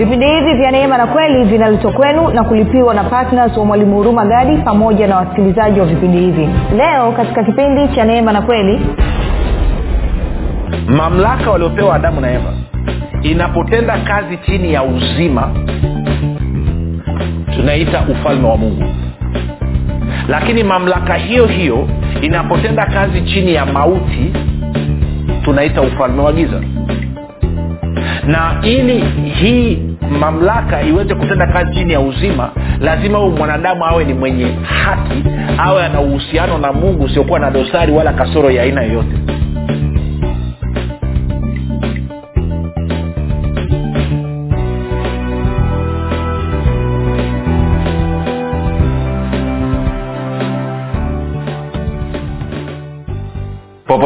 [0.00, 4.24] vipindi hivi vya neema na kweli vinaletwa kwenu na kulipiwa na ptns wa mwalimu huruma
[4.26, 6.48] gadi pamoja na wasikilizaji wa vipindi hivi.
[6.76, 8.80] Leo katika kipindi cha neema na kweli
[10.96, 12.52] mamlaka waliopewa adamu na eva
[13.22, 15.50] inapotenda kazi chini ya uzima
[17.56, 18.84] tunaita ufalme wa mungu.
[20.28, 21.88] Lakini mamlaka hiyo hiyo
[22.22, 24.32] inapotenda kazi chini ya mauti
[25.44, 26.60] tunaita ufalme wa giza.
[28.26, 34.14] Na ili hii mamlaka iweze kutenda kazi chini ya uzima lazima huyu mwanadamu awe ni
[34.14, 35.24] mwenye haki
[35.58, 39.16] awe ana uhusiano na mungu usiokuwa na dosari wala kasoro ya aina yoyote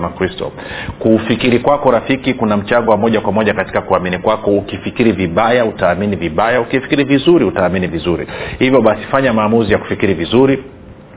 [0.00, 0.52] kama kristo.
[0.98, 4.50] Kufikiri kwako rafiki kuna mchango wa moja kwa moja katika kuamini kwako.
[4.50, 6.60] Ukifikiri vibaya utaamini vibaya.
[6.60, 8.26] Ukifikiri vizuri utaamini vizuri.
[8.58, 10.64] Hivyo basi fanya maamuzi ya kufikiri vizuri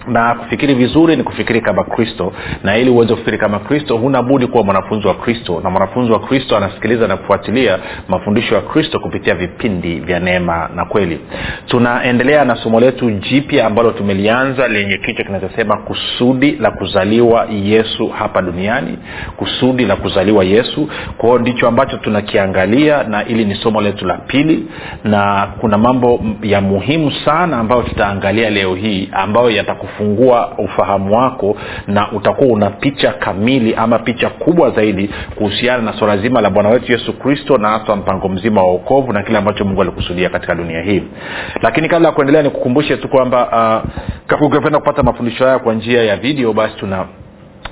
[0.08, 2.34] na kufikiri vizuri ni kufikiri kama kristo.
[2.64, 5.62] Na ili uweze kufikiri kama kristo huna budi kuwa mwanafunzi wa kristo.
[5.64, 10.86] Na mwanafunzi wa kristo anasikiliza na kufuatilia mafundisho ya kristo kupitia vipindi vya neema na
[10.86, 11.20] kweli.
[11.68, 18.42] Tunaendelea na somo letu jipya ambalo tumelianza lenye kichwa kinachosema kusudi la kuzaliwa yesu hapa
[18.42, 18.98] duniani.
[19.38, 20.90] Kusudi la kuzaliwa yesu.
[21.18, 24.66] Kwao ndicho ambacho tunakiangalia na ili ni somo letu la pili.
[25.04, 31.56] Na kuna mambo ya muhimu sana ambayo tutaangalia leo hii ambayo yataku kufungua ufahamu wako
[31.88, 36.70] na utakuwa una picha kamili ama picha kubwa zaidi kuhusiana na swala zima la bwana
[36.70, 40.56] wetu yesu kristo na hasa mpango mzima wa uokovu na kile ambacho mungu alikusudia katika
[40.56, 41.04] dunia hii.
[41.62, 43.84] Lakini kabla ya kuendelea nikukumbushe tu kwamba
[44.30, 44.40] uh,
[44.72, 47.06] kupata mafundisho haya kwa njia ya video basi tuna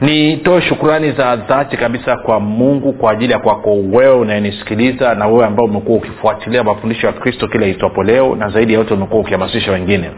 [0.00, 5.46] Nitoe shukurani za dhati kabisa kwa mungu kwa ajili ya kwako wewe unayenisikiliza na wewe
[5.46, 9.72] ambao umekuwa ukifuatilia mafundisho ya kristo kila itwapo leo na zaidi ya yote umekuwa ukihamasisha
[9.72, 10.10] wengine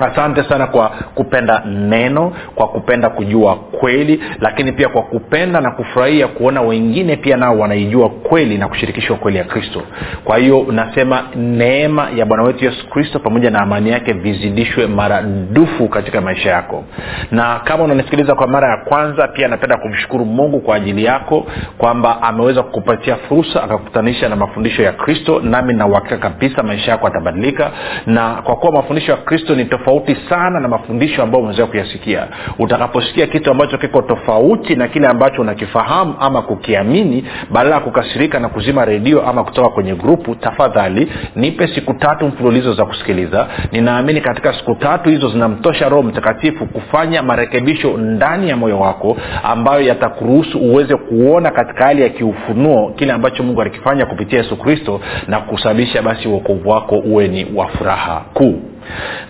[0.00, 6.28] asante sana kwa kupenda neno kwa kupenda kujua kweli lakini pia kwa kupenda na kufurahia
[6.28, 9.82] kuona wengine pia nao wanaijua kweli na kushirikishwa kweli ya kristo.
[10.24, 15.88] Kwa hiyo nasema neema ya bwana wetu yesu kristo pamoja na amani yake vizidishwe maradufu
[15.88, 16.84] katika maisha yako.
[17.30, 21.46] Na kama unanisikiliza kwa mara ya kwanza pia napenda kumshukuru mungu kwa ajili yako
[21.78, 27.70] kwamba ameweza kukupatia fursa akakutanisha na mafundisho ya kristo nami nauhakika kabisa maisha yako atabadilika
[28.06, 32.26] na kwa kuwa mafundisho ya kristo ni tofauti sana na mafundisho ambayo umeweza kuyasikia.
[32.58, 38.48] Utakaposikia kitu ambacho kiko tofauti na kile ambacho unakifahamu ama kukiamini badala ya kukasirika na
[38.48, 43.46] kuzima redio ama kutoka kwenye grupu tafadhali nipe siku tatu mfululizo za kusikiliza.
[43.72, 49.80] Ninaamini katika siku tatu hizo zinamtosha roho mtakatifu kufanya marekebisho ndani ya moyo wako ambayo
[49.80, 55.40] yatakuruhusu uweze kuona katika hali ya kiufunuo kile ambacho mungu alikifanya kupitia yesu kristo na
[55.40, 58.60] kusababisha basi uokovu wako uwe ni wa furaha kuu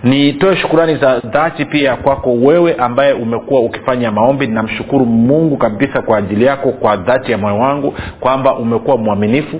[0.03, 4.47] nitoe shukurani za dhati pia kwako wewe ambaye umekuwa ukifanya maombi.
[4.47, 9.59] Namshukuru mungu kabisa kwa ajili yako kwa dhati ya moyo wangu kwamba umekuwa mwaminifu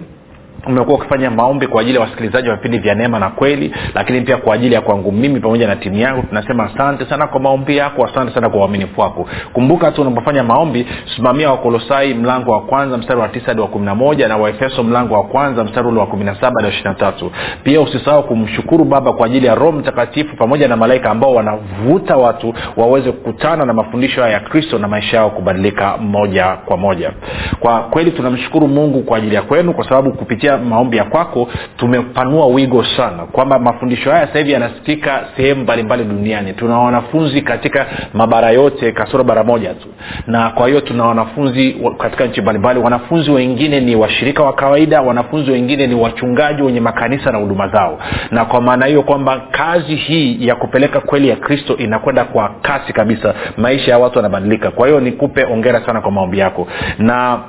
[0.68, 4.38] umekuwa ukifanya maombi kwa ajili ya wasikilizaji wa vipindi vya neema na kweli lakini pia
[4.38, 8.06] kwa ajili ya kwangu mimi pamoja na timu yangu tunasema asante sana kwa maombi yako
[8.06, 9.28] asante sana kwa uaminifu wako.
[9.54, 13.86] Kumbuka tu unapofanya maombi simamia wakolosai mlango wa kwanza mstari wa tisa hadi wa kumi
[13.86, 16.90] na moja na waefeso mlango wa kwanza mstari ule wa kumi na saba hadi ishiri
[16.90, 17.32] na tatu.
[17.64, 22.54] Pia usisahau kumshukuru baba kwa ajili ya roho mtakatifu pamoja na malaika ambao wanavuta watu
[22.78, 27.12] waweze kukutana na mafundisho haya ya kristo na maisha yao kubadilika moja kwa moja.
[27.60, 31.48] Kwa kweli tunamshukuru mungu kwa ajili ya kwenu kwa sababu kupitia maombi ya kwako
[31.78, 36.54] tumepanua wigo sana kwamba mafundisho haya sasa hivi yanasikika sehemu mbalimbali duniani.
[36.54, 39.88] Tuna wanafunzi katika mabara yote kasoro bara moja tu.
[40.28, 42.80] Na kwa hiyo tuna wanafunzi katika nchi mbalimbali.
[42.80, 48.00] Wanafunzi wengine ni washirika wa kawaida wanafunzi wengine ni wachungaji wenye makanisa na huduma zao.
[48.32, 52.94] Na kwa maana hiyo kwamba kazi hii ya kupeleka kweli ya kristo inakwenda kwa kasi
[52.94, 53.34] kabisa.
[53.58, 54.72] Maisha ya watu yanabadilika.
[54.72, 56.68] Kwa hiyo nikupe ongera sana kwa maombi yako.
[57.00, 57.40] Na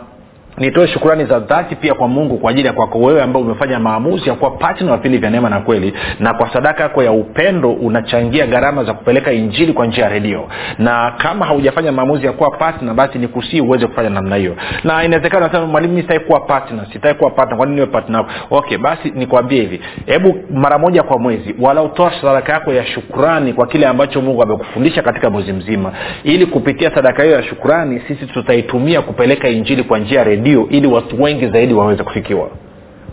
[0.59, 4.29] nitoe shukurani za dhati pia kwa mungu kwa ajili ya kwako wewe ambao umefanya maamuzi
[4.29, 7.73] ya kuwa patna wa vipindi vya neema na kweli na kwa sadaka yako ya upendo
[7.73, 10.49] unachangia gharama za kupeleka injili kwa njia ya redio.
[10.79, 14.57] Na kama haujafanya maamuzi ya kuwa patna basi ni kusii uweze kufanya namna hiyo.
[14.85, 19.61] Na inawezekana mwalimu mi kuwa patna sitai kuwa patna kwanini niwe patna okay basi nikwambie
[19.61, 19.81] hivi.
[20.07, 24.43] Hebu mara moja kwa mwezi wala utoa sadaka yako ya shukrani kwa kile ambacho mungu
[24.43, 25.93] amekufundisha katika mwezi mzima.
[26.25, 30.69] Ili kupitia sadaka hiyo ya shukrani sisi tutaitumia kupeleka injili kwa njia ya redio redio
[30.69, 32.49] ili watu wengi zaidi waweze kufikiwa.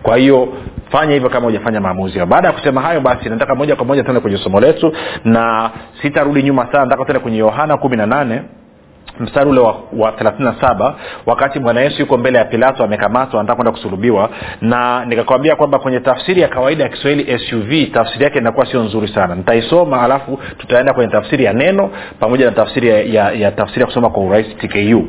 [0.04, 0.48] Kwa hiyo
[0.92, 4.22] fanya hivyo kama hujafanya maamuzi baada ya kusema hayo basi nataka moja kwa moja tuende
[4.22, 4.94] kwenye somo letu
[5.26, 5.72] na
[6.02, 8.42] sitarudi nyuma sana nataka tuende kwenye yohana kumi na nane
[9.19, 10.94] mstari ule wa, wa 37
[11.25, 14.30] wakati bwana yesu yuko mbele ya pilato amekamatwa anataka kwenda kusulubiwa
[14.62, 19.07] na nikakwambia kwamba kwenye tafsiri ya kawaida ya kiswahili suv tafsiri yake inakuwa sio nzuri
[19.07, 19.36] sana.
[19.36, 21.89] Nitaisoma alafu tutaenda kwenye tafsiri ya neno
[22.19, 25.04] pamoja na tafsiri ya, ya, ya tafsiri ya kusoma kwa urahisi tku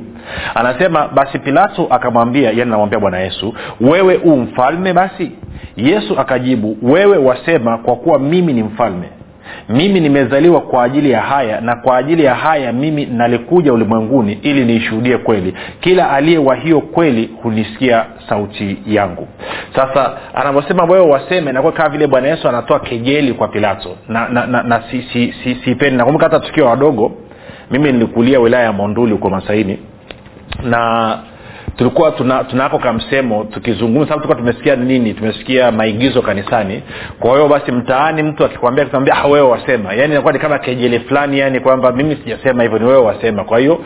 [0.54, 5.30] anasema basi pilato akamwambia yani namwambia bwana yesu wewe u mfalme basi?
[5.76, 9.08] Yesu akajibu wewe wasema kwa kuwa mimi ni mfalme
[9.69, 14.64] mimi nimezaliwa kwa ajili ya haya na kwa ajili ya haya mimi nalikuja ulimwenguni ili
[14.64, 15.55] niishuhudie kweli.
[15.81, 19.29] Kila aliye wa hiyo kweli hunisikia sauti yangu.
[19.76, 23.96] Sasa anavyosema wewe waseme nakuwa kama vile bwana yesu anatoa kejeli kwa pilato.
[24.08, 27.12] Na, na, na, na sipendi si, si, si, si nakumbuka hata tukiwa wadogo
[27.70, 29.79] mimi nilikulia wilaya ya monduli huko masaini.
[30.62, 31.19] Na
[31.76, 36.82] tulikuwa tuna tunako kamsemo tukizungumza sababu tulikuwa tumesikia nini tumesikia maigizo kanisani.
[37.21, 39.94] Kwa hiyo basi mtaani mtu akikwambia akikwambia ah, wewe wasema.
[39.94, 43.44] Yani inakuwa ni kama kejeli fulani yani kwamba mimi sijasema hivyo ni wewe wasema.
[43.44, 43.81] Kwa hiyo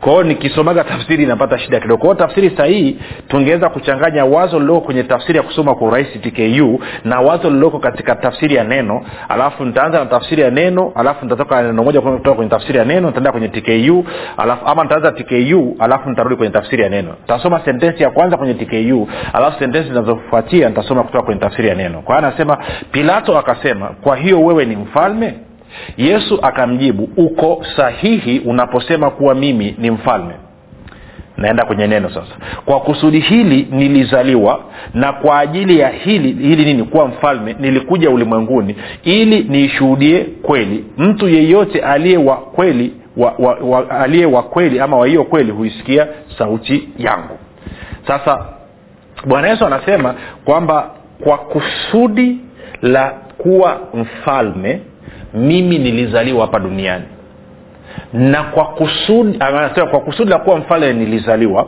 [0.00, 2.00] kwao nikisomaga tafsiri inapata shida kidogo.
[2.00, 2.98] Kwao tafsiri sahihi
[3.28, 8.14] tungeweza kuchanganya wazo lililoko kwenye tafsiri ya kusoma kwa urahisi tku na wazo lililoko katika
[8.14, 9.02] tafsiri ya neno.
[9.28, 13.06] Alafu nitaanza na tafsiri ya neno alafu nitatoka neno moja kutoka kwenye tafsiri ya neno
[13.06, 14.04] nitaenda kwenye tku
[14.36, 17.14] alafu ama nitaanza tku alafu nitarudi kwenye tafsiri ya neno.
[17.20, 22.02] Nitasoma sentensi ya kwanza kwenye tku alafu sentensi zinazofuatia nitasoma kutoka kwenye tafsiri ya neno.
[22.02, 22.58] Kwa hiyo anasema
[22.92, 25.34] pilato akasema kwa hiyo wewe ni mfalme
[25.96, 30.34] yesu akamjibu uko sahihi unaposema kuwa mimi ni mfalme.
[31.36, 32.32] Naenda kwenye neno sasa.
[32.64, 34.60] Kwa kusudi hili nilizaliwa
[34.94, 40.84] na kwa ajili ya hili hili nini kuwa mfalme nilikuja ulimwenguni ili niishuhudie kweli.
[40.98, 45.50] Mtu yeyote aliye wa kweli wa, wa, wa, aliye wa kweli ama wa hiyo kweli
[45.52, 46.06] huisikia
[46.38, 47.38] sauti yangu.
[48.06, 48.44] Sasa
[49.26, 50.14] bwana yesu anasema
[50.44, 50.90] kwamba
[51.24, 52.38] kwa kusudi
[52.82, 54.80] la kuwa mfalme
[55.34, 57.04] mimi nilizaliwa hapa duniani.
[58.12, 61.66] Na kwa kusudi anasema kwa kusudi la kuwa mfalme nilizaliwa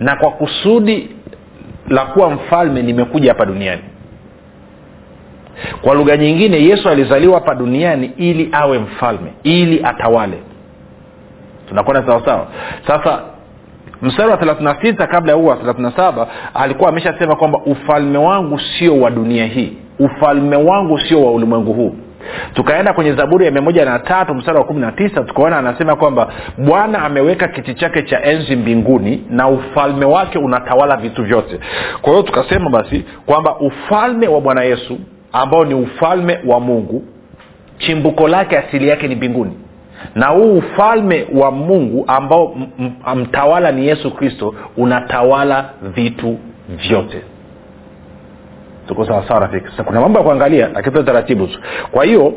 [0.00, 1.10] na kwa kusudi
[1.88, 3.82] la kuwa mfalme nimekuja hapa duniani.
[5.82, 10.38] Kwa lugha nyingine yesu alizaliwa hapa duniani ili awe mfalme ili atawale.
[11.68, 12.46] Tunakwenda sawasawa
[12.86, 13.22] sasa
[14.02, 19.10] mstari wa 36 kabla ya huu wa 37 alikuwa ameshasema kwamba ufalme wangu sio wa
[19.10, 19.72] dunia hii.
[19.98, 21.94] Ufalme wangu sio wa ulimwengu huu
[22.54, 25.96] tukaenda kwenye zaburi ya mia moja na tatu mstari wa kumi na tisa tukaona anasema
[25.96, 31.60] kwamba bwana ameweka kiti chake cha enzi mbinguni na ufalme wake unatawala vitu vyote.
[32.02, 34.98] Kwa hiyo tukasema basi kwamba ufalme wa bwana yesu
[35.32, 37.04] ambao ni ufalme wa mungu
[37.78, 39.52] chimbuko lake asili yake ni mbinguni.
[40.14, 42.56] Na huu ufalme wa mungu ambao
[43.14, 47.22] mtawala ni yesu kristo unatawala vitu vyote
[48.94, 49.66] tuko rafiki.
[49.70, 51.58] Sasa kuna mambo ya kuangalia lakini taratibu tu.
[51.90, 52.34] Kwa hiyo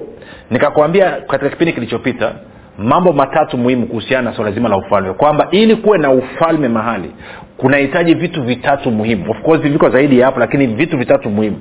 [0.52, 2.32] nikakwambia katika kipindi kilichopita
[2.78, 5.14] mambo matatu muhimu kuhusiana na swala zima la ufalme.
[5.14, 7.12] Kwamba ili kuwe na ufalme mahali
[7.58, 9.32] kunahitaji vitu vitatu muhimu.
[9.32, 11.58] Of course viko zaidi ya hapo lakini vitu vitatu muhimu.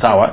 [0.00, 0.30] Sawa?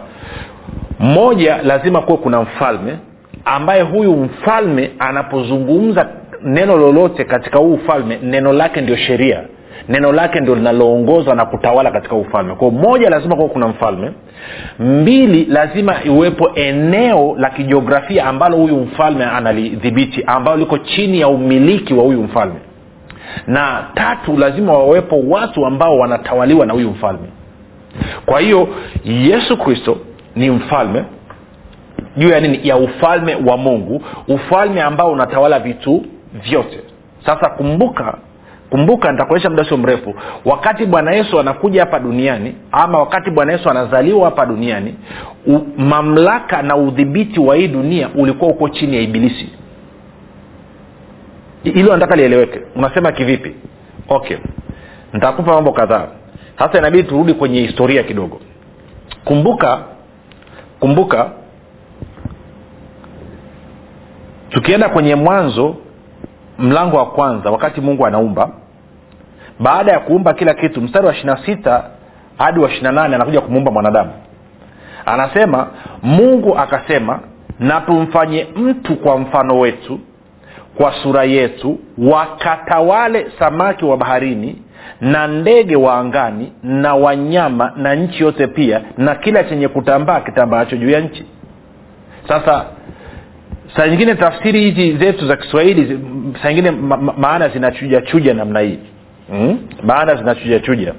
[1.00, 2.98] Moja lazima kuwe kuna mfalme
[3.46, 6.10] ambaye huyu mfalme anapozungumza
[6.44, 9.44] neno lolote katika huu ufalme neno lake ndio sheria
[9.90, 12.56] neno lake ndio linaloongoza na kutawala katika ufalme.
[12.56, 14.12] Kwao moja lazima kuwa kuna mfalme.
[14.80, 21.94] Mbili lazima iwepo eneo la kijiografia ambalo huyu mfalme analidhibiti ambalo liko chini ya umiliki
[21.94, 22.60] wa huyu mfalme.
[23.48, 27.28] Na tatu lazima wawepo watu ambao wanatawaliwa na huyu mfalme.
[28.26, 28.68] Kwa hiyo
[29.06, 29.98] yesu kristo
[30.36, 31.04] ni mfalme
[32.18, 32.60] juu ya nini?
[32.64, 36.80] Ya ufalme wa mungu ufalme ambao unatawala vitu vyote.
[37.26, 38.18] Sasa kumbuka
[38.74, 40.16] kumbuka nitakuonyesha muda sio mrefu.
[40.46, 44.96] Wakati bwana yesu anakuja hapa duniani ama wakati bwana yesu anazaliwa hapa duniani
[45.48, 49.50] u, mamlaka na udhibiti wa hii dunia ulikuwa uko chini ya ibilisi.
[51.64, 52.62] Hilo nataka lieleweke.
[52.76, 53.56] Unasema kivipi?
[54.10, 54.38] Okay.
[55.14, 56.08] Nitakupa mambo kadhaa.
[56.60, 58.40] Sasa inabidi turudi kwenye historia kidogo.
[59.26, 59.80] Kumbuka
[60.80, 61.32] kumbuka
[64.50, 65.76] tukienda kwenye mwanzo
[66.60, 68.63] mlango wa kwanza wakati mungu anaumba
[69.60, 71.84] baada ya kuumba kila kitu mstari wa ishirina sita
[72.38, 74.12] hadi wa ishirina nane anakuja kumuumba mwanadamu.
[75.06, 75.68] Anasema
[76.04, 77.20] mungu akasema
[77.60, 80.00] na tumfanye mtu kwa mfano wetu
[80.78, 84.62] kwa sura yetu wakatawale samaki wa baharini
[85.02, 90.78] na ndege wa angani na wanyama na nchi yote pia na kila chenye kutambaa kitambaacho
[90.78, 91.26] juu ya nchi.
[92.28, 92.66] Sasa
[93.76, 96.00] saa nyingine tafsiri hizi zetu za kiswahili
[96.44, 98.80] saa nyingine ma, ma, maana zinachujachuja namna hii
[99.30, 99.60] mm?
[99.84, 100.94] maana zinachuja chuja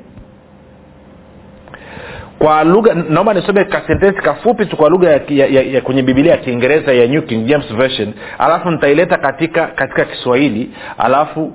[2.38, 6.32] kwa lugha naomba nisome kasentensi kafupi tu kwa lugha ya, ya, ya, ya kwenye bibilia
[6.32, 11.52] ya kiingereza ya new king james version alafu nitaileta katika katika kiswahili alafu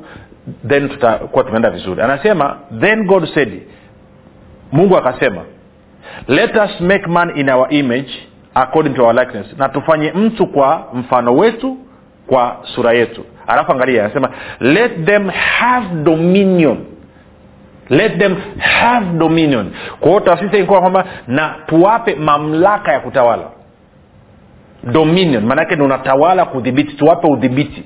[0.67, 3.61] then tutakuwa tumeenda vizuri anasema then god said
[4.71, 5.41] mungu akasema
[6.27, 8.11] let us make man in our image
[8.53, 11.77] according to our likeness na tufanye mtu kwa mfano wetu
[12.29, 13.25] kwa sura yetu.
[13.47, 16.77] Alafu angalia anasema let them have dominion.
[17.89, 19.71] Let them have dominion.
[19.99, 23.43] Kwa hiyo tafsiri ilikuwa kwamba na tuwape mamlaka ya kutawala.
[24.83, 27.83] Dominion maanake ni unatawala kudhibiti tuwape udhibiti.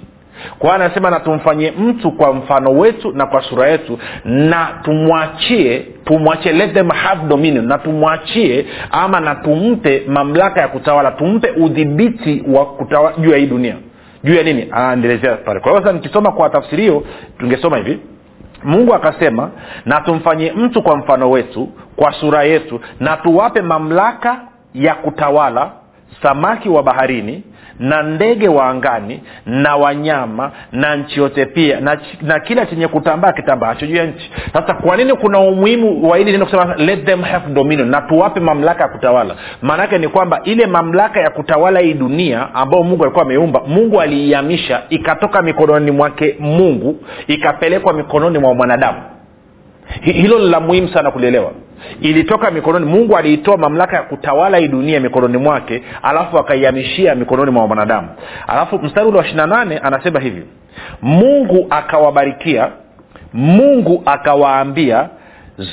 [0.60, 5.80] Kwa hiyo anasema na tumfanyie mtu kwa mfano wetu na kwa sura yetu na tumwachie
[6.06, 12.44] tumwachie let them have dominion na tumwachie ama na tumpe mamlaka ya kutawala tumpe udhibiti
[12.48, 13.76] wa kutawala juu ya hii dunia
[14.24, 14.68] juu ya nini?
[14.72, 15.60] Anaendelezea pale.
[15.60, 17.04] Kwa sasa nikisoma kwa tafsiri hiyo
[17.40, 18.00] tungesoma hivi.
[18.64, 19.52] Mungu akasema
[19.86, 24.42] na tumfanyie mtu kwa mfano wetu kwa sura yetu na tuwape mamlaka
[24.74, 25.72] ya kutawala
[26.22, 27.44] samaki wa baharini
[27.80, 33.32] na ndege wa angani na wanyama na nchi yote pia na, na kila chenye kutambaa
[33.32, 34.32] kitambaacho juu ya nchi.
[34.54, 38.40] Sasa kwa nini kuna umuhimu wa hili neno kusema let them have dominion na tuwape
[38.40, 39.36] mamlaka ya kutawala?
[39.62, 44.82] Maanaake ni kwamba ile mamlaka ya kutawala hii dunia ambayo mungu alikuwa ameumba mungu aliihamisha
[44.90, 48.98] ikatoka mikononi mwake mungu ikapelekwa mikononi mwa mwanadamu.
[50.02, 51.52] Hilo ni la muhimu sana kulielewa
[52.02, 57.68] ilitoka mikononi mungu aliitoa mamlaka ya kutawala hii dunia mikononi mwake alafu akaihamishia mikononi mwa
[57.68, 58.08] mwanadamu
[58.48, 60.44] alafu mstari ule wa ishiri nane anasema hivi
[61.02, 62.70] mungu akawabarikia
[63.34, 65.10] mungu akawaambia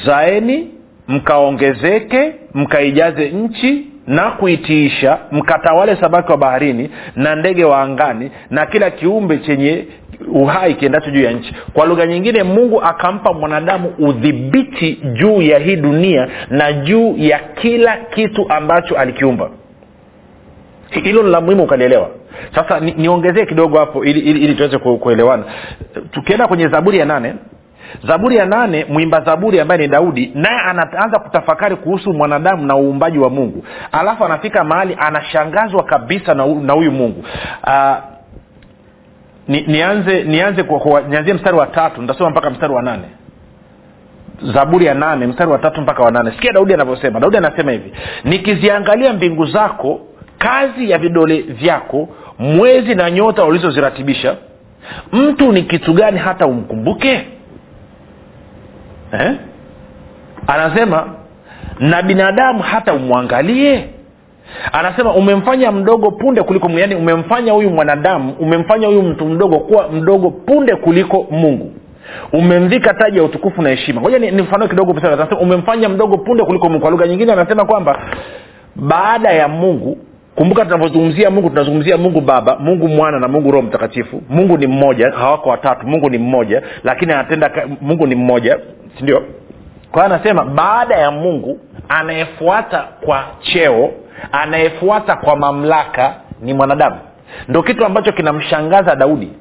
[0.04, 0.68] zaeni
[1.08, 8.90] mkaongezeke mkaijaze nchi na kuitiisha mkatawale samaki wa baharini na ndege wa angani na kila
[8.90, 9.84] kiumbe chenye
[10.32, 11.54] uhai kiendacho juu ya nchi.
[11.72, 17.96] Kwa lugha nyingine mungu akampa mwanadamu udhibiti juu ya hii dunia na juu ya kila
[17.96, 19.50] kitu ambacho alikiumba.
[20.90, 22.10] Hilo ni la muhimu ukalielewa.
[22.54, 25.44] Sasa niongezee ni kidogo hapo ili, ili, ili tuweze kuelewana.
[26.10, 27.34] Tukienda kwenye zaburi ya nane
[28.06, 33.18] zaburi ya nane mwimba zaburi ambaye ni daudi naye anaanza kutafakari kuhusu mwanadamu na uumbaji
[33.18, 33.64] wa mungu.
[33.92, 37.24] Alafu anafika mahali anashangazwa kabisa na huyu mungu.
[37.66, 37.96] Uh,
[39.48, 40.64] ni, nianze nianze
[41.08, 43.04] nianzie mstari wa tatu nitasoma mpaka mstari wa nane.
[44.54, 46.30] Zaburi ya nane mstari wa tatu mpaka wa nane.
[46.30, 47.20] Sikia daudi anavyosema.
[47.20, 47.92] Daudi anasema hivi
[48.24, 50.00] nikiziangalia mbingu zako
[50.38, 54.36] kazi ya vidole vyako mwezi na nyota ulizoziratibisha
[55.12, 57.26] mtu ni kitu gani hata umkumbuke
[59.12, 59.32] eh?
[60.46, 61.06] anasema
[61.80, 63.84] na binadamu hata umwangalie.
[64.72, 70.30] Anasema umemfanya mdogo punde kuliko yani umemfanya huyu mwanadamu umemfanya huyu mtu mdogo kuwa mdogo
[70.30, 71.72] punde kuliko mungu.
[72.32, 74.00] Umemvika taji ya utukufu na heshima.
[74.00, 74.94] Ngoja nifanue ni kidogo
[75.40, 76.80] umemfanya mdogo punde kuliko mungu.
[76.80, 77.98] Kwa lugha nyingine anasema kwamba
[78.76, 79.98] baada ya mungu
[80.34, 84.22] kumbuka tunavyozungumzia mungu tunazungumzia mungu baba mungu mwana na mungu roho mtakatifu.
[84.28, 85.86] Mungu ni mmoja hawako watatu.
[85.86, 87.50] Mungu ni mmoja lakini anatenda
[87.80, 88.58] mungu ni mmoja
[88.98, 89.22] sindio?
[89.92, 93.90] Kwa anasema baada ya mungu anayefuata kwa cheo
[94.32, 96.96] anayefuata kwa mamlaka ni mwanadamu.
[97.48, 99.32] Ndo kitu ambacho kinamshangaza daudi.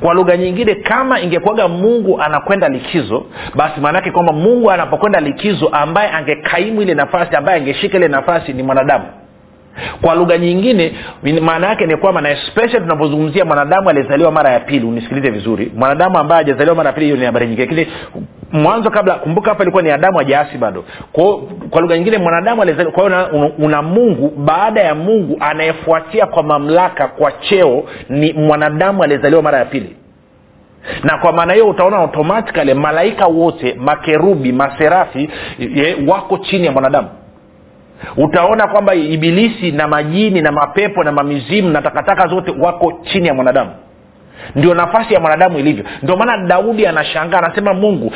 [0.00, 6.10] Kwa lugha nyingine kama ingekuwaga mungu anakwenda likizo basi maanaake kwamba mungu anapokwenda likizo ambaye
[6.10, 9.04] angekaimu ile nafasi ambaye angeshika ile nafasi ni mwanadamu
[10.00, 10.92] kwa lugha nyingine
[11.40, 15.72] maana yake ni kwamba na especially tunapozungumzia mwanadamu aliyezaliwa mara ya pili unisikilize vizuri.
[15.76, 17.66] Mwanadamu ambaye ajazaliwa mara ya pili hiyo ni habari nyingine.
[17.66, 17.86] Lakini
[18.52, 20.84] mwanzo kabla kumbuka hapa ilikuwa ni adamu ajaasi bado.
[21.12, 21.38] Kwa,
[21.70, 27.08] kwa lugha nyingine mwanadamu kwa hiyo una, una mungu baada ya mungu anayefuatia kwa mamlaka
[27.08, 29.96] kwa cheo ni mwanadamu aliyezaliwa mara ya pili.
[31.02, 37.08] Na kwa maana hiyo utaona automatikali malaika wote makerubi maserafi ye, wako chini ya mwanadamu
[38.16, 43.34] utaona kwamba ibilisi na majini na mapepo na mamizimu na takataka zote wako chini ya
[43.34, 43.70] mwanadamu.
[44.56, 45.84] Ndio nafasi ya mwanadamu ilivyo.
[46.02, 48.12] Ndio maana daudi anashangaa anasema mungu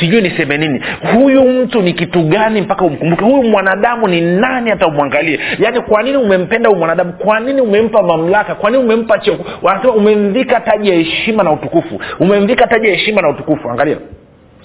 [0.00, 0.82] sijui niseme nini.
[1.14, 3.24] Huyu mtu ni kitu gani mpaka umkumbuke?
[3.24, 5.40] Huyu mwanadamu ni nani hata umwangalie?
[5.58, 7.12] Yaani kwa nini umempenda huyu mwanadamu?
[7.12, 8.54] Kwa nini umempa mamlaka?
[8.54, 9.36] Kwa nini umempa cheo?
[9.62, 12.00] Wanasema umemvika taji ya heshima na utukufu.
[12.20, 13.70] Umemvika taji ya heshima na utukufu.
[13.70, 13.96] Angalia.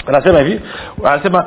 [0.08, 0.62] Anasema hivi
[1.04, 1.46] anasema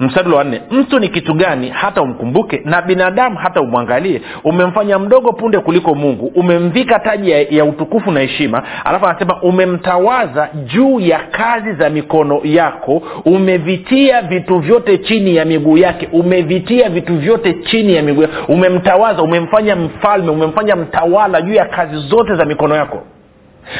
[0.00, 4.22] mstari wa nne mtu ni kitu gani hata umkumbuke na binadamu hata umwangalie?
[4.44, 10.48] Umemfanya mdogo punde kuliko mungu umemvika taji ya, ya utukufu na heshima alafu anasema umemtawaza
[10.64, 17.14] juu ya kazi za mikono yako umevitia vitu vyote chini ya miguu yake umevitia vitu
[17.18, 22.44] vyote chini ya miguu yake umemtawaza umemfanya mfalme umemfanya mtawala juu ya kazi zote za
[22.44, 23.02] mikono yako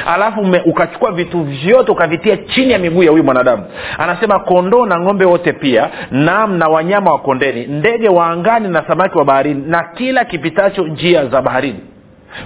[0.06, 3.64] alafu ukachukua vitu vyote ukavitia chini ya miguu ya huyu mwanadamu.
[3.98, 8.84] Anasema kondoo na ng'ombe wote pia nam na wanyama wa kondeni ndege wa angani na
[8.88, 11.80] samaki wa baharini na kila kipitacho njia za baharini.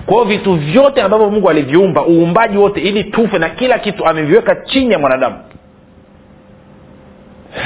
[0.06, 4.54] Kwa hiyo vitu vyote ambavyo mungu aliviumba uumbaji wote ili tufe na kila kitu ameviweka
[4.56, 5.36] chini ya mwanadamu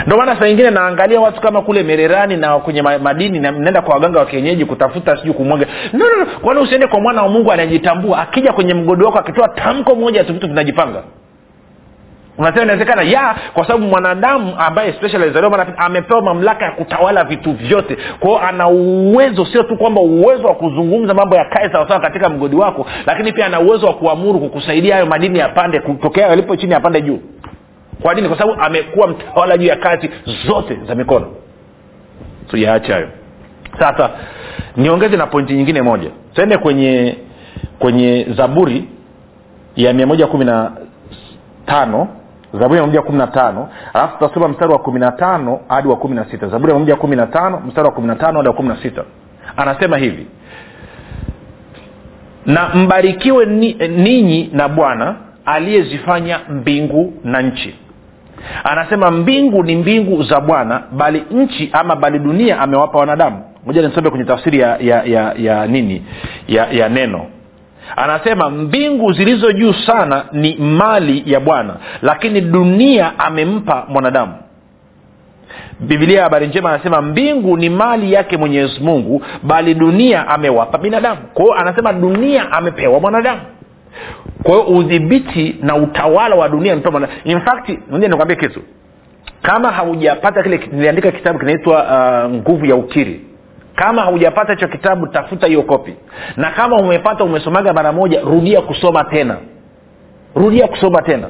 [0.06, 3.94] ndio maana saa ingine naangalia watu kama kule mererani na kwenye madini na naenda kwa
[3.94, 6.26] waganga wa kienyeji kutafuta sijui kumwaga no, no, no.
[6.40, 10.32] kwani usiende kwa mwana wa mungu anajitambua akija kwenye mgodo wako akitoa tamko moja tu
[10.32, 11.02] vitu vinajipanga.
[12.38, 13.02] Unasema inawezekana?
[13.02, 14.94] Ya kwa sababu mwanadamu ambaye
[15.76, 17.96] amepewa mamlaka ya kutawala vitu vyote.
[18.20, 22.56] Kwao ana uwezo sio tu kwamba uwezo wa kuzungumza mambo ya kae sawasawa katika mgodi
[22.56, 27.00] wako lakini pia ana uwezo wa kuamuru kukusaidia hayo madini yapande kutokea yalipo chini yapande
[27.00, 27.18] juu
[28.02, 28.28] kwa nini?
[28.28, 30.10] Kwa sababu amekuwa mtawala juu ya kazi
[30.46, 31.26] zote za mikono.
[32.48, 33.08] Tuyaache hayo.
[33.78, 34.10] Sasa
[34.76, 36.10] niongeze na pointi nyingine moja.
[36.34, 37.16] Tuende kwenye
[37.78, 38.88] kwenye zaburi
[39.76, 40.72] ya mia moja kumi na
[41.66, 42.08] tano.
[42.60, 43.68] Zaburi ya moja kumi na tano.
[43.94, 46.48] Alafu tutasoma mstari wa kumi na tano hadi wa kumi na sita.
[46.48, 48.76] Zaburi ya moja kumi na tano mstari wa kumi na tano hadi wa kumi na
[48.82, 49.04] sita.
[49.56, 50.26] Anasema hivi.
[52.46, 53.46] Na mbarikiwe
[53.88, 57.74] ninyi na bwana aliyezifanya mbingu na nchi
[58.64, 63.42] anasema mbingu ni mbingu za bwana bali nchi ama bali dunia amewapa wanadamu.
[63.66, 66.02] Moja nisome kwenye tafsiri ya, ya, ya, ya nini?
[66.48, 67.26] Ya, ya neno.
[67.96, 74.32] Anasema mbingu zilizo juu sana ni mali ya bwana lakini dunia amempa mwanadamu.
[75.80, 81.20] Bibilia ya habari njema anasema mbingu ni mali yake mwenyezi mungu bali dunia amewapa binadamu.
[81.34, 83.40] Kwao anasema dunia amepewa mwanadamu
[84.42, 87.40] kwa hiyo udhibiti na utawala wa dunia mpewa in
[88.08, 88.62] nikwambie kitu.
[89.42, 93.20] Kama haujapata kile niliandika kitabu kinaitwa uh, nguvu ya ukiri.
[93.74, 95.94] Kama haujapata hicho kitabu tafuta hiyo kopi
[96.36, 99.36] na kama umepata umesomaga mara moja rudia kusoma tena.
[100.34, 101.28] Rudia kusoma tena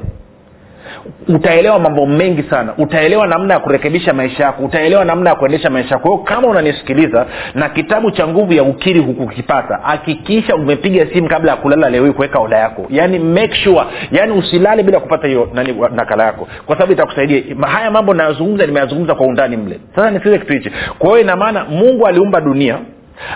[1.27, 2.73] utaelewa mambo mengi sana.
[2.77, 6.07] Utaelewa namna ya kurekebisha maisha yako utaelewa namna ya kuendesha maisha yako.
[6.09, 7.25] Kwao kama unanisikiliza
[7.55, 12.11] na kitabu cha nguvu ya ukiri hukukipata hakikisha umepiga simu kabla ya kulala leo hii
[12.11, 12.85] kuweka oda yako.
[12.89, 13.81] Yaani make sure.
[14.11, 15.49] Yaani usilale bila kupata hiyo
[15.95, 16.47] nakala yako.
[16.65, 17.43] Kwa sababu itakusaidia.
[17.67, 19.79] Haya mambo nayozungumza nimeyazungumza kwa undani mle.
[19.95, 20.71] Sasa nisikize kitu hichi.
[20.99, 22.77] Kwa hiyo inamaana mungu aliumba dunia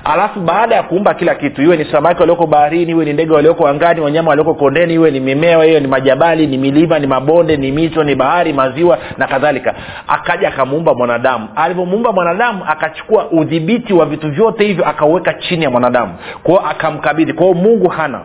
[0.03, 3.67] alafu baada ya kuumba kila kitu iwe ni samaki walioko baharini iwe ni ndege walioko
[3.67, 7.71] angani wanyama walioko kondeni iwe ni mimea hiyo ni majabali ni milima ni mabonde ni
[7.71, 9.75] mito ni bahari maziwa na kadhalika
[10.07, 11.47] akaja akamuumba mwanadamu.
[11.55, 16.13] Alivyomuumba mwanadamu akachukua udhibiti wa vitu vyote hivyo akauweka chini ya mwanadamu.
[16.43, 17.33] Kwao akamkabidhi.
[17.33, 18.21] Kwao mungu hana.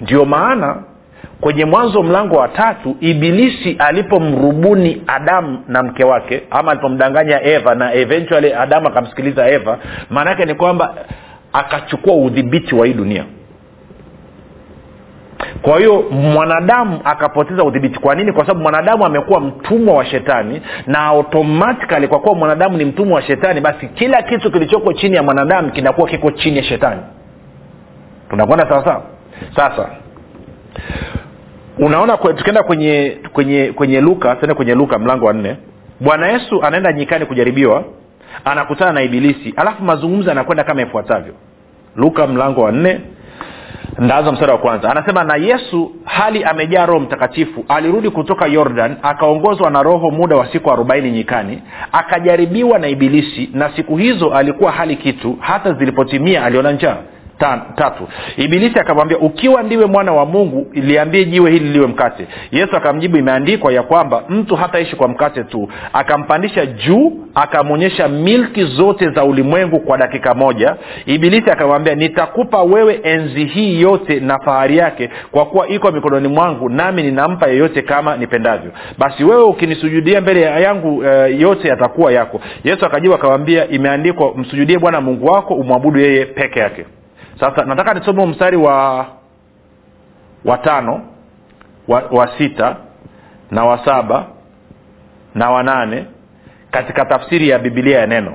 [0.00, 0.76] Ndio maana
[1.40, 7.94] kwenye mwanzo mlango wa tatu ibilisi alipomrubuni adamu na mke wake ama alipomdanganya eva na
[7.94, 9.78] eventually adamu akamsikiliza eva
[10.10, 10.94] maana yake ni kwamba
[11.52, 13.24] akachukua udhibiti wa hii dunia.
[15.62, 17.98] Kwa hiyo mwanadamu akapoteza udhibiti.
[17.98, 18.32] Kwa nini?
[18.32, 23.22] Kwa sababu mwanadamu amekuwa mtumwa wa shetani na automatikali kwa kuwa mwanadamu ni mtumwa wa
[23.22, 27.00] shetani basi kila kitu kilichoko chini ya mwanadamu kinakuwa kiko chini ya shetani.
[28.30, 29.02] Tunakwenda sawasawa
[29.56, 29.88] sasa
[31.78, 35.56] unaona tukienda kwenye kwenye kwenye luka tuende kwenye luka mlango wa nne.
[36.00, 37.84] Bwana yesu anaenda nyikani kujaribiwa
[38.44, 41.34] anakutana na ibilisi alafu mazungumzo yanakwenda kama ifuatavyo.
[41.96, 43.00] Luka mlango wa nne
[43.98, 44.90] ndaanza mstari wa kwanza.
[44.90, 50.52] Anasema na yesu hali amejaa roho mtakatifu alirudi kutoka yordan akaongozwa na roho muda wa
[50.52, 56.72] siku arobaini nyikani akajaribiwa na ibilisi na siku hizo alikuwa hali kitu hata zilipotimia aliona
[56.72, 56.96] njaa
[57.38, 58.08] Ta, tatu.
[58.36, 62.26] Ibilisi akamwambia ukiwa ndiwe mwana wa mungu liambie jiwe hili liwe mkate.
[62.52, 65.68] Yesu akamjibu imeandikwa ya kwamba mtu hataishi kwa mkate tu.
[65.92, 70.76] Akampandisha juu akamwonyesha milki zote za ulimwengu kwa dakika moja.
[71.06, 76.68] Ibilisi akamwambia nitakupa wewe enzi hii yote na fahari yake kwa kuwa iko mikononi mwangu
[76.68, 78.70] nami ninampa yeyote kama nipendavyo.
[78.98, 82.40] Basi wewe ukinisujudia mbele yangu uh, yote yatakuwa yako.
[82.64, 86.84] Yesu akajibu akamwambia imeandikwa msujudie bwana mungu wako umwabudu yeye peke yake
[87.40, 89.06] sasa nataka nisome mstari wa
[90.44, 91.00] watano
[91.88, 92.76] wa, wa sita
[93.50, 94.26] na wa saba
[95.34, 96.06] na wanane
[96.70, 98.34] katika tafsiri ya bibilia ya neno.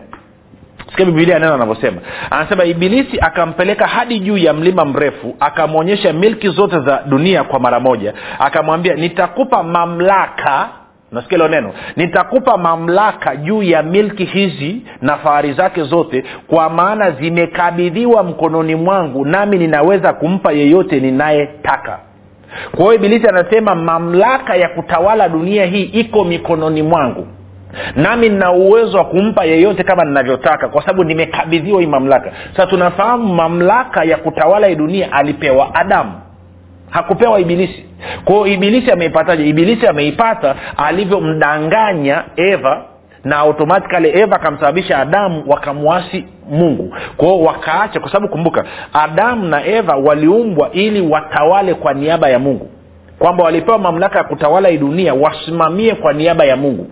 [0.90, 6.50] Sikia bibilia ya neno anavyosema anasema ibilisi akampeleka hadi juu ya mlima mrefu akamwonyesha milki
[6.50, 8.14] zote za dunia kwa mara moja.
[8.40, 10.70] Akamwambia nitakupa mamlaka
[11.12, 11.74] nasikia neno.
[11.96, 19.26] Nitakupa mamlaka juu ya milki hizi na fahari zake zote kwa maana zimekabidhiwa mkononi mwangu
[19.26, 22.00] nami ninaweza kumpa yeyote ninayetaka.
[22.72, 27.28] Kwa hiyo ibilisi anasema mamlaka ya kutawala dunia hii iko mikononi mwangu
[27.96, 32.32] nami nina uwezo wa kumpa yeyote kama ninavyotaka kwa sababu nimekabidhiwa hii mamlaka.
[32.52, 36.12] Sasa tunafahamu mamlaka ya kutawala hii dunia alipewa adamu
[36.90, 37.86] hakupewa ibilisi.
[38.26, 39.48] Kwao ibilisi ameipataje?
[39.48, 42.82] Ibilisi ameipata alivyomdanganya eva
[43.24, 46.96] na automatikali eva akamsababisha adamu wakamwasi mungu.
[47.18, 52.70] Kwao wakaacha kwa sababu kumbuka adamu na eva waliumbwa ili watawale kwa niaba ya mungu.
[53.20, 56.88] Kwamba walipewa mamlaka ya kutawala hii dunia wasimamie kwa niaba ya mungu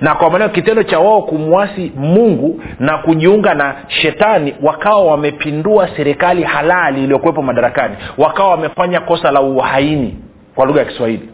[0.00, 6.42] na kwa maneo kitendo cha wao kumwasi mungu na kujiunga na shetani wakawa wamepindua serikali
[6.42, 7.96] halali iliyokuwepo madarakani.
[8.18, 10.16] Wakawa wamefanya kosa la uhaini
[10.54, 11.28] kwa lugha ya kiswahili.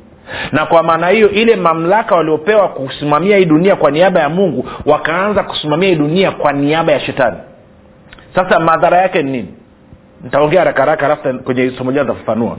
[0.52, 5.42] Na kwa maana hiyo ile mamlaka waliopewa kusimamia hii dunia kwa niaba ya mungu wakaanza
[5.42, 7.36] kusimamia hii dunia kwa niaba ya shetani.
[8.34, 9.48] Sasa madhara yake ni nini?
[10.22, 12.56] Nitaongea haraka haraka alafu kwenye somo jaa nitafafanua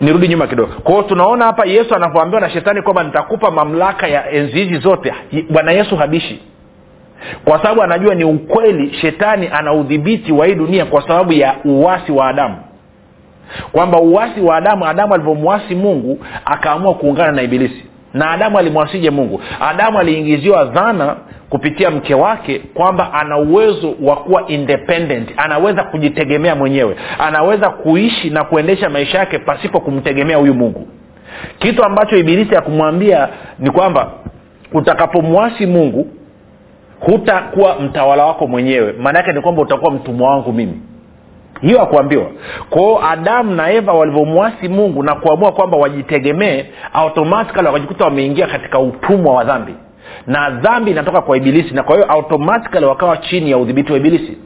[0.00, 0.72] nirudi nyuma kidogo.
[0.84, 5.14] Kwao tunaona hapa yesu anavyoambiwa na shetani kwamba nitakupa mamlaka ya enzi hizi zote.
[5.50, 6.42] Bwana yesu habishi.
[7.44, 12.12] Kwa sababu anajua ni ukweli shetani ana udhibiti wa hii dunia kwa sababu ya uwasi
[12.12, 12.56] wa adamu.
[13.72, 17.84] Kwamba uwasi wa adamu adamu alivyomwasi mungu akaamua kuungana na ibilisi.
[18.14, 19.40] Na adamu alimwasije mungu?
[19.60, 21.16] Adamu aliingiziwa dhana
[21.50, 25.28] kupitia mke wake kwamba ana uwezo wa kuwa independent.
[25.36, 26.96] Anaweza kujitegemea mwenyewe.
[27.18, 30.88] Anaweza kuishi na kuendesha maisha yake pasipo kumtegemea huyu mungu.
[31.58, 34.10] Kitu ambacho ibilisi akumwambia ni kwamba
[34.72, 36.08] utakapomwasi mungu
[37.00, 38.92] hutakuwa mtawala wako mwenyewe.
[38.92, 40.80] Maana yake ni kwamba utakuwa mtumwa wangu mimi.
[41.60, 42.26] Hiyo akuambiwa
[42.70, 49.34] kwao adamu na eva walivyomwasi mungu na kuamua kwamba wajitegemee automatikali wakajikuta wameingia katika utumwa
[49.34, 49.74] wa dhambi
[50.26, 54.38] na dhambi inatoka kwa ibilisi na kwa hiyo automatikali wakawa chini ya udhibiti wa ibilisi.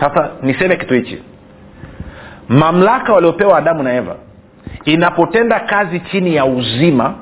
[0.00, 1.22] Sasa niseme kitu hichi.
[2.48, 4.16] Mamlaka waliopewa adamu na eva
[4.84, 7.14] inapotenda kazi chini ya uzima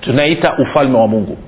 [0.00, 1.38] tunaita ufalme wa mungu.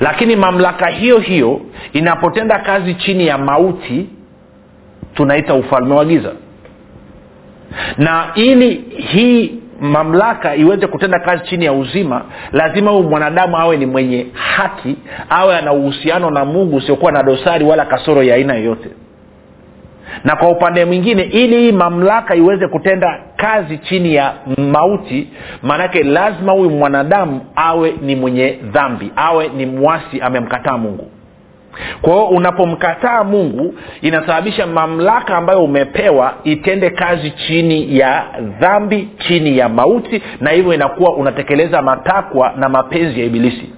[0.00, 1.60] Lakini mamlaka hiyo hiyo
[1.92, 4.08] inapotenda kazi chini ya mauti
[5.14, 6.32] tunaita ufalme wa giza.
[7.98, 13.86] Na ili hii mamlaka iweze kutenda kazi chini ya uzima lazima huyu mwanadamu awe ni
[13.86, 14.96] mwenye haki
[15.30, 18.88] awe ana uhusiano na mungu usiokuwa na dosari wala kasoro ya aina yoyote.
[20.24, 25.28] Na kwa upande mwingine ili hii mamlaka iweze kutenda kazi chini ya mauti
[25.62, 31.10] maanake lazima huyu mwanadamu awe ni mwenye dhambi awe ni mwasi amemkataa mungu
[32.02, 38.24] kwa hiyo unapomkataa mungu inasababisha mamlaka ambayo umepewa itende kazi chini ya
[38.60, 43.70] dhambi chini ya mauti na hivyo inakuwa unatekeleza matakwa na mapenzi ya ibilisi.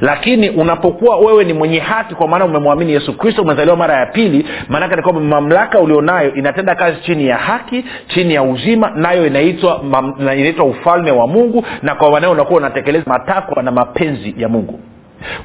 [0.00, 4.46] Lakini unapokuwa wewe ni mwenye haki kwa maana umemwamini yesu kristo umezaliwa mara ya pili
[4.68, 9.80] maanake ni kwamba mamlaka ulionayo inatenda kazi chini ya haki chini ya uzima nayo inaitwa
[10.22, 14.80] inaitwa ufalme wa mungu na kwa maanao unakuwa unatekeleza matakwa na mapenzi ya mungu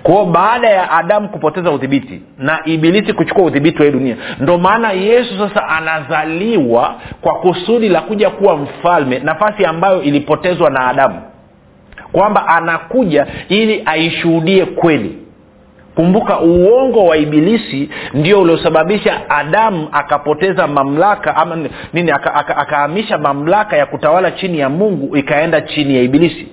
[0.03, 4.91] kwao baada ya adamu kupoteza udhibiti na ibilisi kuchukua udhibiti wa hii dunia ndo maana
[4.91, 11.21] yesu sasa anazaliwa kwa kusudi la kuja kuwa mfalme nafasi ambayo ilipotezwa na adamu.
[12.11, 15.17] Kwamba anakuja ili aishuhudie kweli.
[15.95, 21.57] Kumbuka uongo wa ibilisi ndio uliosababisha adamu akapoteza mamlaka ama
[21.93, 26.47] nini akahamisha aka, aka mamlaka ya kutawala chini ya mungu ikaenda chini ya ibilisi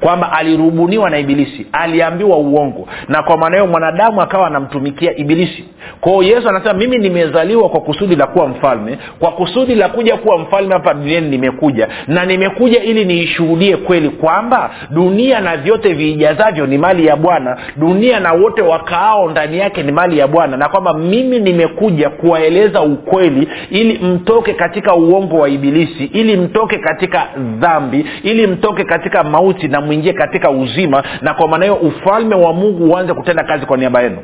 [0.00, 2.88] kwamba alirubuniwa na ibilisi aliambiwa uongo.
[3.08, 5.64] Na kwa maana hiyo mwanadamu akawa anamtumikia ibilisi
[6.00, 8.98] kwao yesu anasema mimi nimezaliwa kwa kusudi la kuwa mfalme.
[9.18, 11.88] Kwa kusudi la kuja kuwa mfalme hapa duniani nimekuja.
[12.08, 17.56] Na nimekuja ili niishuhudie kweli kwamba dunia na vyote viijazavyo ni mali ya bwana.
[17.76, 20.56] Dunia na wote wakaao ndani yake ni mali ya bwana.
[20.56, 27.26] Na kwamba mimi nimekuja kuwaeleza ukweli ili mtoke katika uongo wa ibilisi ili mtoke katika
[27.58, 31.02] dhambi ili mtoke katika mauti na mwingie katika uzima.
[31.22, 34.18] Na kwa maana hiyo ufalme wa mungu uanze kutenda kazi kwa niaba yenu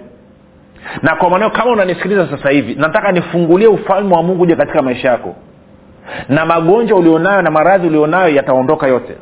[1.02, 5.08] na kwa maneo kama unanisikiliza sasa hivi nataka nifungulie ufalme wa mungu uje katika maisha
[5.08, 5.34] yako.
[6.28, 9.14] Na magonjwa ulionayo na maradhi ulionayo yataondoka yote.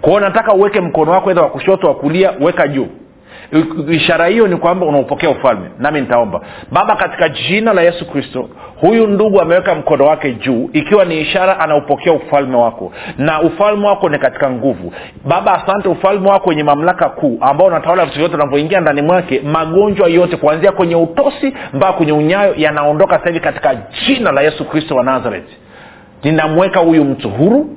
[0.00, 2.86] Kwao nataka uweke mkono wako edha wa kushoto wa kulia weka juu
[3.90, 5.70] ishara hiyo ni kwamba unaupokea ufalme.
[5.78, 6.40] Nami nitaomba.
[6.72, 8.48] Baba katika jina la yesu kristo
[8.80, 12.92] huyu ndugu ameweka mkono wake juu ikiwa ni ishara anaupokea ufalme wako.
[13.18, 14.92] Na ufalme wako ni katika nguvu.
[15.24, 15.88] Baba asante.
[15.88, 20.72] Ufalme wako wenye mamlaka kuu ambao unatawala vitu vyote unavyoingia ndani mwake magonjwa yote kuanzia
[20.72, 23.74] kwenye utosi mpaka kwenye unyayo yanaondoka sasa hivi katika
[24.06, 25.56] jina la yesu kristo wa nazareti
[26.24, 27.70] ninamweka huyu mtu huru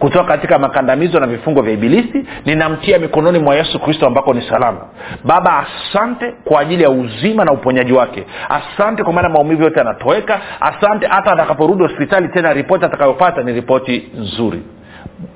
[0.00, 4.80] kutoka katika makandamizo na vifungo vya ibilisi ninamtia mikononi mwa yesu kristo ambako ni salama.
[5.24, 8.26] Baba asante kwa ajili ya uzima na uponyaji wake.
[8.48, 10.40] Asante kwa maana maumivu yote yanatoweka.
[10.60, 14.62] Asante hata atakaporudi hospitali tena ripoti atakayopata ni ripoti nzuri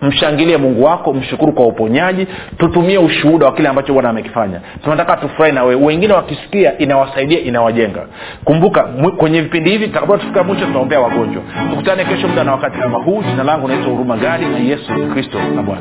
[0.02, 2.26] mshangilie mungu wako mshukuru kwa uponyaji
[2.58, 4.60] tutumie ushuhuda wa kile ambacho bwana amekifanya.
[4.84, 5.84] Tunataka tufurahi na wewe.
[5.84, 8.06] Wengine wakisikia inawasaidia inawajenga.
[8.44, 8.82] Kumbuka
[9.16, 11.42] kwenye vipindi hivi tutakapo tufika mwisho tunaombea wagonjwa.
[11.70, 13.22] Tukutane kesho muda na wakati kama huu.
[13.22, 15.80] Jina langu naitwa huruma gari na yesu kristo na bwana